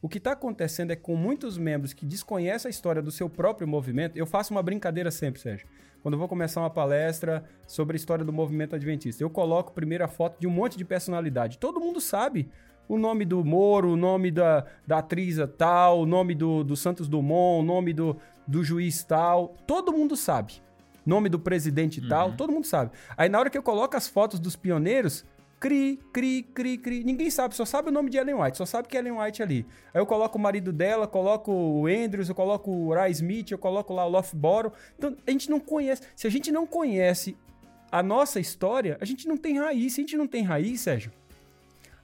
[0.03, 3.69] O que está acontecendo é com muitos membros que desconhecem a história do seu próprio
[3.69, 4.17] movimento.
[4.17, 5.69] Eu faço uma brincadeira sempre, Sérgio
[6.07, 10.05] quando eu vou começar uma palestra sobre a história do movimento adventista, eu coloco primeiro
[10.05, 11.59] a foto de um monte de personalidade.
[11.59, 12.49] Todo mundo sabe
[12.89, 17.09] o nome do Moro, o nome da, da atriz tal, o nome do, do Santos
[17.09, 18.17] Dumont, o nome do,
[18.47, 19.55] do juiz tal.
[19.67, 20.63] Todo mundo sabe.
[21.05, 22.09] Nome do presidente uhum.
[22.09, 22.91] tal, todo mundo sabe.
[23.17, 25.25] Aí na hora que eu coloco as fotos dos pioneiros,
[25.59, 27.03] Cri, cri, cri, cri.
[27.03, 29.43] Ninguém sabe, só sabe o nome de Ellen White, só sabe que é Ellen White
[29.43, 29.67] ali.
[29.95, 33.59] Aí eu coloco o marido dela, coloco o Andrews, eu coloco o Ray Smith, eu
[33.59, 34.73] coloco lá o Loughborough.
[34.99, 36.03] Então a gente não conhece.
[36.15, 37.39] Se a gente não conhece
[37.91, 39.95] a nossa história, a gente não tem raiz.
[39.95, 41.11] Se a gente não tem raiz, Sérgio,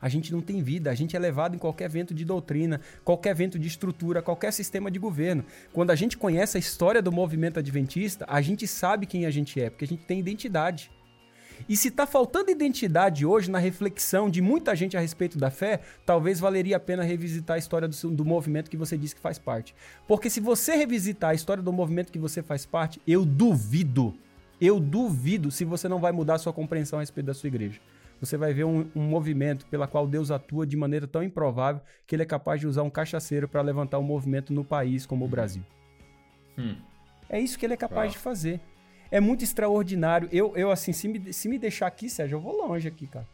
[0.03, 3.37] a gente não tem vida, a gente é levado em qualquer vento de doutrina, qualquer
[3.37, 5.45] vento de estrutura, qualquer sistema de governo.
[5.73, 9.61] Quando a gente conhece a história do movimento adventista, a gente sabe quem a gente
[9.61, 10.91] é, porque a gente tem identidade.
[11.69, 15.81] E se está faltando identidade hoje na reflexão de muita gente a respeito da fé,
[16.05, 19.38] talvez valeria a pena revisitar a história do, do movimento que você diz que faz
[19.38, 19.73] parte.
[20.09, 24.15] Porque se você revisitar a história do movimento que você faz parte, eu duvido,
[24.61, 27.81] eu duvido se você não vai mudar a sua compreensão a respeito da sua igreja.
[28.23, 32.15] Você vai ver um, um movimento pela qual Deus atua de maneira tão improvável que
[32.15, 35.29] ele é capaz de usar um cachaceiro para levantar um movimento no país como o
[35.29, 35.63] Brasil.
[36.57, 36.77] Hum.
[37.29, 38.61] É isso que ele é capaz de fazer
[39.13, 40.27] é muito extraordinário.
[40.33, 43.29] Eu, eu assim, se me, se me deixar aqui, Sérgio, eu vou longe aqui, cara.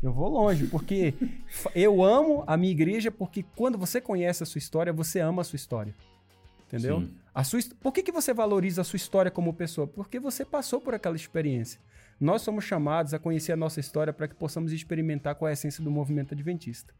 [0.00, 1.12] Eu vou longe, porque
[1.74, 5.44] eu amo a minha igreja, porque quando você conhece a sua história, você ama a
[5.44, 5.92] sua história.
[6.68, 7.00] Entendeu?
[7.00, 7.14] Sim.
[7.34, 9.86] A sua, por que, que você valoriza a sua história como pessoa?
[9.86, 11.80] Porque você passou por aquela experiência.
[12.20, 15.54] Nós somos chamados a conhecer a nossa história para que possamos experimentar qual é a
[15.54, 16.94] essência do movimento adventista.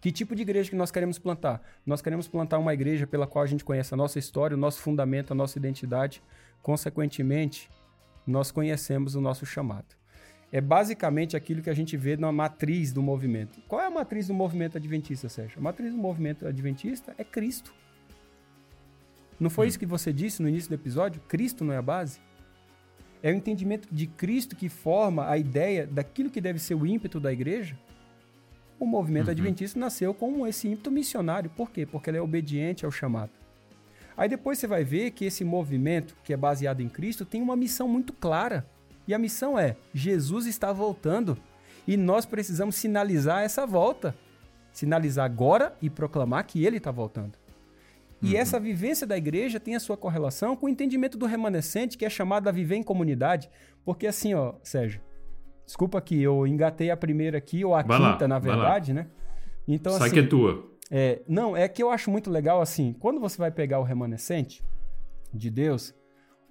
[0.00, 1.62] Que tipo de igreja que nós queremos plantar?
[1.84, 4.80] Nós queremos plantar uma igreja pela qual a gente conhece a nossa história, o nosso
[4.80, 6.22] fundamento, a nossa identidade,
[6.64, 7.68] Consequentemente,
[8.26, 9.94] nós conhecemos o nosso chamado.
[10.50, 13.60] É basicamente aquilo que a gente vê na matriz do movimento.
[13.68, 15.58] Qual é a matriz do movimento adventista, Sérgio?
[15.58, 17.74] A matriz do movimento adventista é Cristo.
[19.38, 19.68] Não foi hum.
[19.68, 21.20] isso que você disse no início do episódio?
[21.28, 22.20] Cristo não é a base?
[23.22, 27.18] É o entendimento de Cristo que forma a ideia daquilo que deve ser o ímpeto
[27.18, 27.76] da igreja?
[28.78, 29.32] O movimento uhum.
[29.32, 31.48] adventista nasceu com esse ímpeto missionário.
[31.50, 31.86] Por quê?
[31.86, 33.30] Porque ele é obediente ao chamado.
[34.16, 37.56] Aí depois você vai ver que esse movimento, que é baseado em Cristo, tem uma
[37.56, 38.66] missão muito clara.
[39.08, 41.36] E a missão é: Jesus está voltando
[41.86, 44.14] e nós precisamos sinalizar essa volta.
[44.72, 47.38] sinalizar agora e proclamar que ele está voltando.
[48.24, 48.40] E uhum.
[48.40, 52.10] essa vivência da igreja tem a sua correlação com o entendimento do remanescente, que é
[52.10, 53.50] chamado a viver em comunidade.
[53.84, 55.00] Porque assim, ó, Sérgio,
[55.66, 59.08] desculpa que eu engatei a primeira aqui, ou a vai quinta, lá, na verdade, né?
[59.66, 60.70] Então, Sabe assim, que é tua.
[60.90, 64.62] É, não, é que eu acho muito legal assim, quando você vai pegar o remanescente
[65.32, 65.94] de Deus,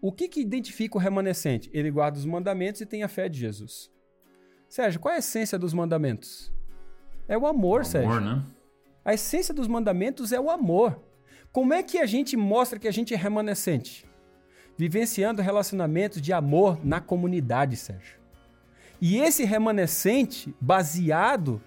[0.02, 1.70] o que, que identifica o remanescente?
[1.74, 3.92] Ele guarda os mandamentos e tem a fé de Jesus.
[4.68, 6.52] Sérgio, qual é a essência dos mandamentos?
[7.28, 8.12] É o amor, o Sérgio.
[8.12, 8.44] Amor, né?
[9.06, 11.00] A essência dos mandamentos é o amor.
[11.54, 14.08] Como é que a gente mostra que a gente é remanescente?
[14.76, 18.20] Vivenciando relacionamentos de amor na comunidade, Sérgio.
[19.00, 21.62] E esse remanescente, baseado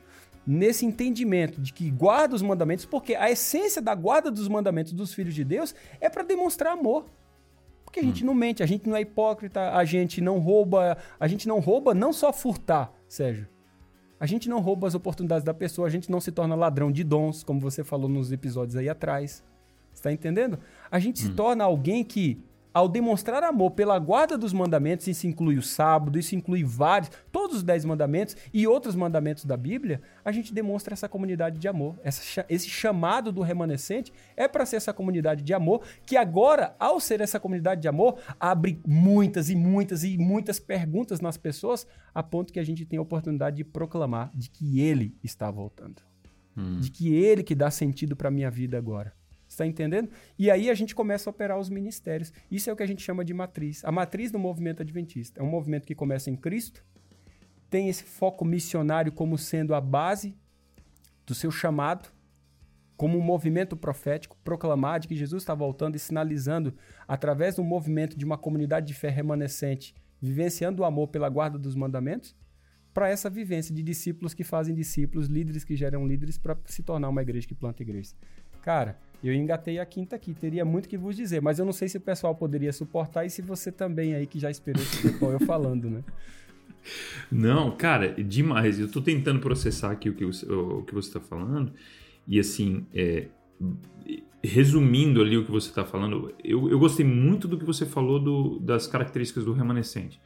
[0.45, 5.15] nesse entendimento de que guarda os mandamentos, porque a essência da guarda dos mandamentos dos
[5.15, 7.07] filhos de Deus é para demonstrar amor.
[7.85, 8.27] Porque a gente hum.
[8.27, 11.95] não mente, a gente não é hipócrita, a gente não rouba, a gente não rouba
[11.95, 13.49] não só furtar, Sérgio.
[14.19, 17.05] A gente não rouba as oportunidades da pessoa, a gente não se torna ladrão de
[17.05, 19.45] dons, como você falou nos episódios aí atrás.
[19.97, 20.59] Está entendendo?
[20.91, 21.27] A gente hum.
[21.27, 22.41] se torna alguém que
[22.77, 27.57] ao demonstrar amor pela guarda dos mandamentos, isso inclui o sábado, isso inclui vários, todos
[27.57, 31.99] os dez mandamentos e outros mandamentos da Bíblia, a gente demonstra essa comunidade de amor.
[32.05, 37.01] Essa, esse chamado do remanescente é para ser essa comunidade de amor, que agora, ao
[37.01, 42.23] ser essa comunidade de amor, abre muitas e muitas e muitas perguntas nas pessoas, a
[42.23, 46.03] ponto que a gente tem a oportunidade de proclamar de que Ele está voltando.
[46.55, 46.79] Hum.
[46.79, 49.16] De que Ele que dá sentido para a minha vida agora
[49.57, 50.11] está entendendo?
[50.39, 52.33] E aí a gente começa a operar os ministérios.
[52.51, 53.85] Isso é o que a gente chama de matriz.
[53.85, 56.85] A matriz do movimento adventista é um movimento que começa em Cristo,
[57.69, 60.37] tem esse foco missionário como sendo a base
[61.27, 62.09] do seu chamado,
[62.97, 66.75] como um movimento profético, proclamar de que Jesus está voltando e sinalizando
[67.07, 71.75] através do movimento de uma comunidade de fé remanescente, vivenciando o amor pela guarda dos
[71.75, 72.35] mandamentos,
[72.95, 77.11] para essa vivência de discípulos que fazem discípulos, líderes que geram líderes para se tornar
[77.11, 78.17] uma igreja que planta igrejas.
[78.63, 81.89] Cara, eu engatei a quinta aqui, teria muito que vos dizer, mas eu não sei
[81.89, 85.41] se o pessoal poderia suportar e se você também aí que já esperou tempo eu
[85.41, 86.05] falando, né?
[87.33, 88.79] Não, cara, demais.
[88.79, 90.31] Eu tô tentando processar aqui o que, o,
[90.79, 91.73] o que você está falando
[92.29, 93.27] e assim, é,
[94.43, 98.19] resumindo ali o que você está falando, eu, eu gostei muito do que você falou
[98.19, 100.21] do, das características do remanescente,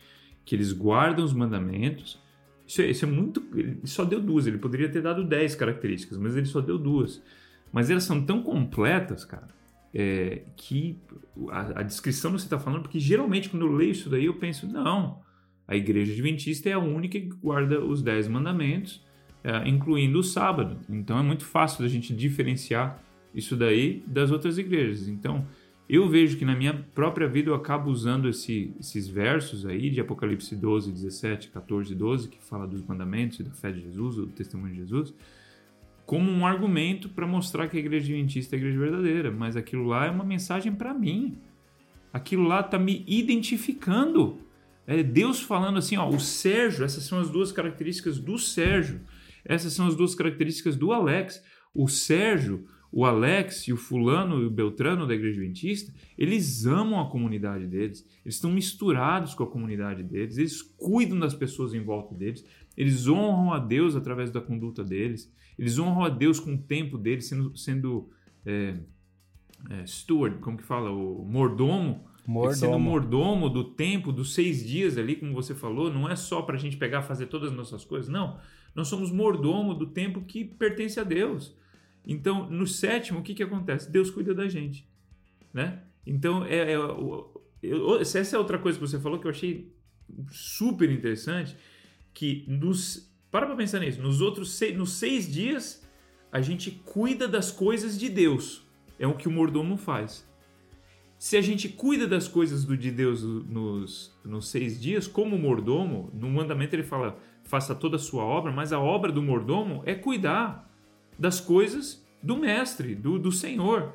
[0.44, 2.20] que eles guardam os mandamentos.
[2.66, 3.42] Isso é, isso é muito.
[3.54, 7.22] Ele só deu duas, ele poderia ter dado dez características, mas ele só deu duas.
[7.72, 9.48] Mas elas são tão completas, cara,
[9.94, 10.98] é, que
[11.50, 14.66] a, a, descrição você está falando, porque geralmente quando eu leio isso daí eu penso,
[14.66, 15.20] não,
[15.66, 19.04] a igreja adventista é a única que guarda os dez mandamentos,
[19.42, 20.78] é, incluindo o sábado.
[20.88, 23.02] Então é muito fácil da gente diferenciar
[23.34, 25.08] isso daí das outras igrejas.
[25.08, 25.46] Então
[25.88, 30.00] eu vejo que na minha própria vida eu acabo usando esse, esses versos aí de
[30.00, 34.14] Apocalipse 12, 17, 14 e 12, que fala dos mandamentos e da fé de Jesus,
[34.14, 35.12] do testemunho de Jesus,
[36.10, 39.84] como um argumento para mostrar que a igreja adventista é a igreja verdadeira, mas aquilo
[39.84, 41.38] lá é uma mensagem para mim.
[42.12, 44.40] Aquilo lá está me identificando.
[44.88, 49.02] É Deus falando assim, ó, o Sérgio, essas são as duas características do Sérgio.
[49.44, 51.40] Essas são as duas características do Alex.
[51.72, 56.98] O Sérgio, o Alex e o fulano e o Beltrano da igreja adventista, eles amam
[56.98, 61.84] a comunidade deles, eles estão misturados com a comunidade deles, eles cuidam das pessoas em
[61.84, 62.44] volta deles,
[62.76, 66.96] eles honram a Deus através da conduta deles, eles honram a Deus com o tempo
[66.96, 68.10] deles, sendo, sendo
[68.46, 68.76] é,
[69.68, 70.90] é, steward, como que fala?
[70.90, 72.08] O mordomo.
[72.26, 72.56] Mordomo.
[72.56, 76.56] Sendo mordomo do tempo, dos seis dias ali, como você falou, não é só para
[76.56, 78.38] a gente pegar fazer todas as nossas coisas, não.
[78.74, 81.56] Nós somos mordomo do tempo que pertence a Deus.
[82.06, 83.90] Então, no sétimo, o que, que acontece?
[83.90, 84.88] Deus cuida da gente,
[85.52, 85.82] né?
[86.06, 86.76] Então, é, é
[87.62, 89.70] eu, essa é outra coisa que você falou que eu achei
[90.30, 91.56] super interessante,
[92.12, 94.02] que nos para pra pensar nisso.
[94.02, 95.86] Nos outros seis, nos seis dias,
[96.32, 98.66] a gente cuida das coisas de Deus.
[98.98, 100.28] É o que o mordomo faz.
[101.18, 106.10] Se a gente cuida das coisas do, de Deus nos, nos seis dias, como mordomo,
[106.12, 109.94] no mandamento ele fala: faça toda a sua obra, mas a obra do mordomo é
[109.94, 110.68] cuidar
[111.18, 113.94] das coisas do mestre, do, do Senhor.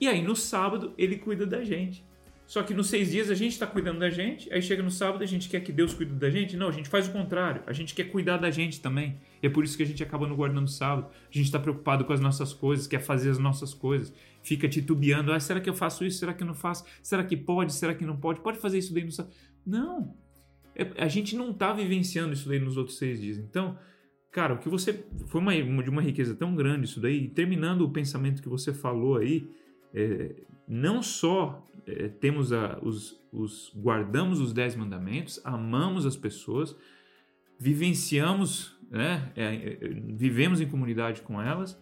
[0.00, 2.04] E aí no sábado ele cuida da gente.
[2.52, 5.24] Só que nos seis dias a gente está cuidando da gente, aí chega no sábado
[5.24, 6.54] a gente quer que Deus cuide da gente.
[6.54, 7.62] Não, a gente faz o contrário.
[7.66, 9.18] A gente quer cuidar da gente também.
[9.42, 11.08] E é por isso que a gente acaba não guardando o sábado.
[11.10, 14.12] A gente está preocupado com as nossas coisas, quer fazer as nossas coisas.
[14.42, 15.32] Fica titubeando.
[15.32, 16.18] Ah, será que eu faço isso?
[16.18, 16.84] Será que eu não faço?
[17.02, 17.72] Será que pode?
[17.72, 18.40] Será que não pode?
[18.40, 19.34] Pode fazer isso daí no sábado?
[19.64, 20.14] Não.
[20.76, 23.38] É, a gente não está vivenciando isso daí nos outros seis dias.
[23.38, 23.78] Então,
[24.30, 25.06] cara, o que você.
[25.28, 27.24] Foi uma, de uma riqueza tão grande isso daí.
[27.24, 29.48] E terminando o pensamento que você falou aí,
[29.94, 30.34] é,
[30.66, 36.76] não só é, temos a, os, os, guardamos os dez mandamentos, amamos as pessoas,
[37.58, 39.32] vivenciamos né?
[39.34, 39.78] É, é,
[40.14, 41.80] vivemos em comunidade com elas,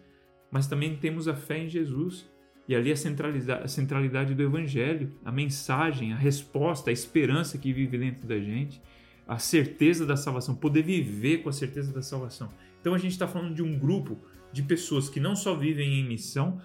[0.49, 2.25] mas também temos a fé em Jesus.
[2.67, 7.73] E ali a centralidade, a centralidade do Evangelho, a mensagem, a resposta, a esperança que
[7.73, 8.81] vive dentro da gente,
[9.27, 12.49] a certeza da salvação, poder viver com a certeza da salvação.
[12.79, 14.17] Então a gente está falando de um grupo
[14.53, 16.61] de pessoas que não só vivem em missão,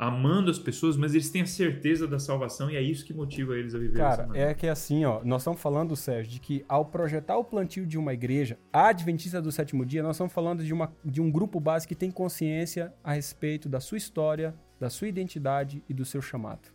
[0.00, 3.54] amando as pessoas, mas eles têm a certeza da salvação e é isso que motiva
[3.54, 6.86] eles a viver Cara, é que assim, ó, nós estamos falando, Sérgio, de que ao
[6.86, 10.72] projetar o plantio de uma igreja, a Adventista do Sétimo Dia, nós estamos falando de,
[10.72, 15.06] uma, de um grupo base que tem consciência a respeito da sua história, da sua
[15.06, 16.70] identidade e do seu chamado.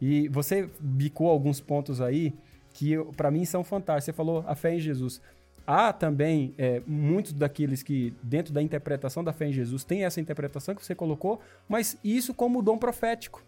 [0.00, 2.32] E você bicou alguns pontos aí
[2.72, 4.06] que para mim são fantásticos.
[4.06, 5.20] Você falou a fé em Jesus.
[5.66, 10.20] Há também é, muitos daqueles que, dentro da interpretação da fé em Jesus, tem essa
[10.20, 13.42] interpretação que você colocou, mas isso como dom profético.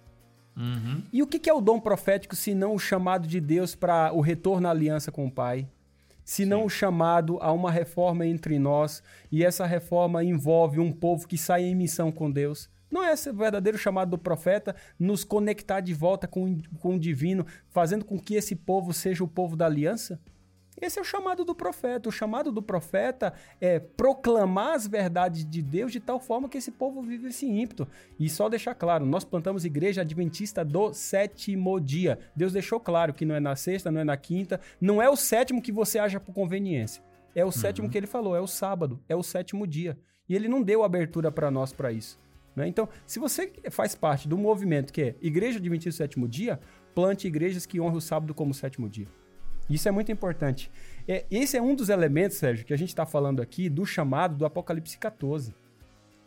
[0.57, 1.02] Uhum.
[1.12, 4.20] E o que é o dom profético se não o chamado de Deus para o
[4.22, 5.68] retorno à aliança com o Pai?
[6.24, 11.29] Se não o chamado a uma reforma entre nós, e essa reforma envolve um povo
[11.29, 12.68] que sai em missão com Deus?
[12.90, 16.98] Não é esse o verdadeiro chamado do profeta nos conectar de volta com, com o
[16.98, 20.18] divino, fazendo com que esse povo seja o povo da aliança?
[20.81, 22.09] Esse é o chamado do profeta.
[22.09, 26.71] O chamado do profeta é proclamar as verdades de Deus de tal forma que esse
[26.71, 27.89] povo vive esse ímpeto.
[28.19, 32.19] E só deixar claro, nós plantamos igreja adventista do sétimo dia.
[32.35, 35.17] Deus deixou claro que não é na sexta, não é na quinta, não é o
[35.17, 37.03] sétimo que você acha por conveniência.
[37.35, 37.53] É o uhum.
[37.53, 39.99] sétimo que ele falou, é o sábado, é o sétimo dia.
[40.29, 42.19] E ele não deu abertura para nós para isso.
[42.55, 42.67] Né?
[42.67, 46.59] Então, se você faz parte do movimento que é Igreja Adventista do Sétimo Dia,
[46.95, 49.07] plante igrejas que honram o sábado como sétimo dia.
[49.68, 50.70] Isso é muito importante.
[51.09, 54.37] É, esse é um dos elementos, Sérgio, que a gente está falando aqui do chamado
[54.37, 55.55] do Apocalipse 14.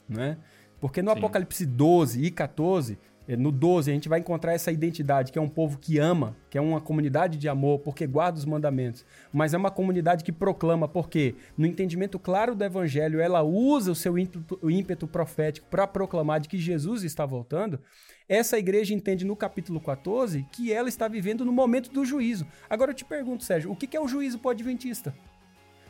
[0.08, 0.38] Né?
[0.80, 1.18] Porque no Sim.
[1.18, 2.98] Apocalipse 12 e 14, é,
[3.36, 6.58] no 12 a gente vai encontrar essa identidade, que é um povo que ama, que
[6.58, 9.06] é uma comunidade de amor, porque guarda os mandamentos.
[9.32, 13.96] Mas é uma comunidade que proclama, porque no entendimento claro do evangelho, ela usa o
[13.96, 17.80] seu ímpeto, ímpeto profético para proclamar de que Jesus está voltando.
[18.28, 22.46] Essa igreja entende no capítulo 14 que ela está vivendo no momento do juízo.
[22.70, 25.16] Agora eu te pergunto, Sérgio, o que é o juízo para o adventista?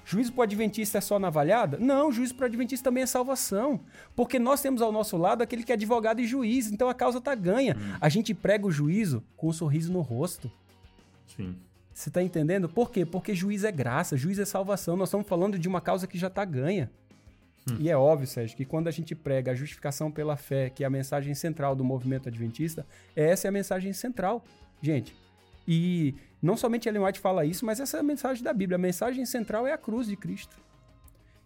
[0.10, 1.78] Juízo para o Adventista é só navalhada?
[1.78, 3.80] Não, juízo para o Adventista também é salvação.
[4.16, 7.20] Porque nós temos ao nosso lado aquele que é advogado e juiz, então a causa
[7.20, 7.78] está ganha.
[7.78, 7.98] Hum.
[8.02, 10.52] A gente prega o juízo com um sorriso no rosto.
[11.38, 11.56] Sim.
[11.94, 12.68] Você está entendendo?
[12.68, 13.06] Por quê?
[13.06, 14.98] Porque juiz é graça, juiz é salvação.
[14.98, 16.90] Nós estamos falando de uma causa que já está ganha.
[17.70, 17.78] Hum.
[17.80, 20.88] E é óbvio, Sérgio, que quando a gente prega a justificação pela fé, que é
[20.88, 22.84] a mensagem central do movimento adventista,
[23.16, 24.44] essa é a mensagem central.
[24.82, 25.16] Gente,
[25.72, 28.76] e não somente Ellen White fala isso, mas essa é a mensagem da Bíblia.
[28.76, 30.58] A mensagem central é a cruz de Cristo.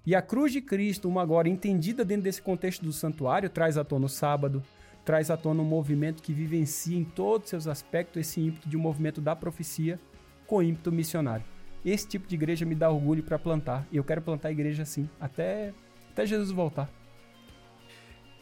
[0.05, 3.83] E a cruz de Cristo, uma agora entendida dentro desse contexto do santuário, traz à
[3.83, 4.63] tona o sábado,
[5.03, 8.79] traz à tona um movimento que vivencia em todos seus aspectos esse ímpeto de um
[8.79, 9.99] movimento da profecia
[10.47, 11.43] com ímpeto missionário.
[11.83, 13.85] Esse tipo de igreja me dá orgulho para plantar.
[13.91, 15.73] E eu quero plantar igreja assim, até,
[16.13, 16.89] até Jesus voltar.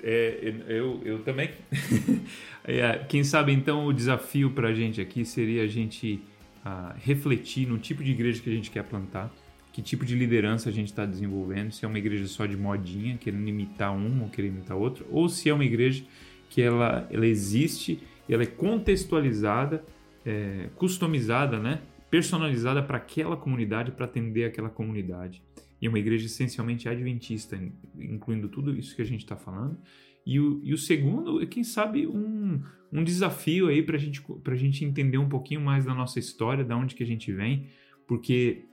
[0.04, 1.52] É, eu, eu também.
[2.64, 6.22] é, quem sabe então o desafio para a gente aqui seria a gente
[6.66, 9.32] uh, refletir no tipo de igreja que a gente quer plantar,
[9.72, 13.18] que tipo de liderança a gente está desenvolvendo, se é uma igreja só de modinha,
[13.18, 16.04] querendo imitar um ou querendo imitar outro, ou se é uma igreja
[16.50, 19.84] que ela, ela existe, ela é contextualizada,
[20.26, 21.80] é, customizada, né?
[22.10, 25.42] personalizada para aquela comunidade, para atender aquela comunidade
[25.82, 27.60] e uma igreja essencialmente adventista,
[27.98, 29.78] incluindo tudo isso que a gente está falando.
[30.26, 32.62] E o, e o segundo, quem sabe, um,
[32.94, 36.78] um desafio aí para gente, a gente entender um pouquinho mais da nossa história, da
[36.78, 37.68] onde que a gente vem,
[38.08, 38.66] porque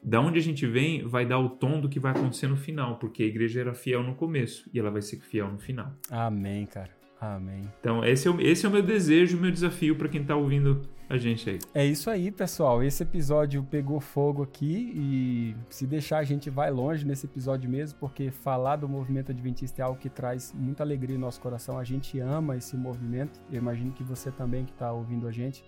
[0.00, 2.98] da onde a gente vem vai dar o tom do que vai acontecer no final,
[2.98, 5.92] porque a igreja era fiel no começo e ela vai ser fiel no final.
[6.08, 7.01] Amém, cara.
[7.22, 7.70] Amém.
[7.78, 10.34] Então, esse é o, esse é o meu desejo, o meu desafio para quem está
[10.34, 11.58] ouvindo a gente aí.
[11.72, 12.82] É isso aí, pessoal.
[12.82, 17.96] Esse episódio pegou fogo aqui e se deixar a gente vai longe nesse episódio mesmo,
[18.00, 21.78] porque falar do movimento adventista é algo que traz muita alegria no nosso coração.
[21.78, 23.38] A gente ama esse movimento.
[23.52, 25.64] Eu imagino que você também que está ouvindo a gente.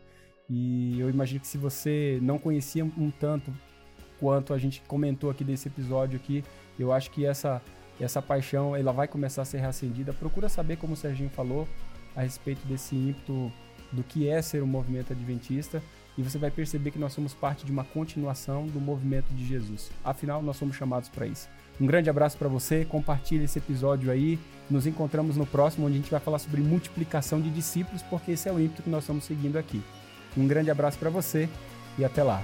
[0.51, 3.53] E eu imagino que se você não conhecia um tanto
[4.19, 6.43] quanto a gente comentou aqui desse episódio aqui,
[6.77, 7.63] eu acho que essa
[7.99, 10.13] e essa paixão ela vai começar a ser reacendida.
[10.13, 11.69] Procura saber, como o Serginho falou,
[12.15, 13.53] a respeito desse ímpeto
[13.93, 15.83] do que é ser um movimento adventista
[16.17, 19.91] e você vai perceber que nós somos parte de uma continuação do movimento de Jesus.
[20.05, 21.49] Afinal, nós somos chamados para isso.
[21.81, 24.39] Um grande abraço para você, compartilhe esse episódio aí.
[24.71, 28.49] Nos encontramos no próximo, onde a gente vai falar sobre multiplicação de discípulos, porque esse
[28.49, 29.83] é o ímpeto que nós estamos seguindo aqui.
[30.37, 31.49] Um grande abraço para você
[31.99, 32.43] e até lá.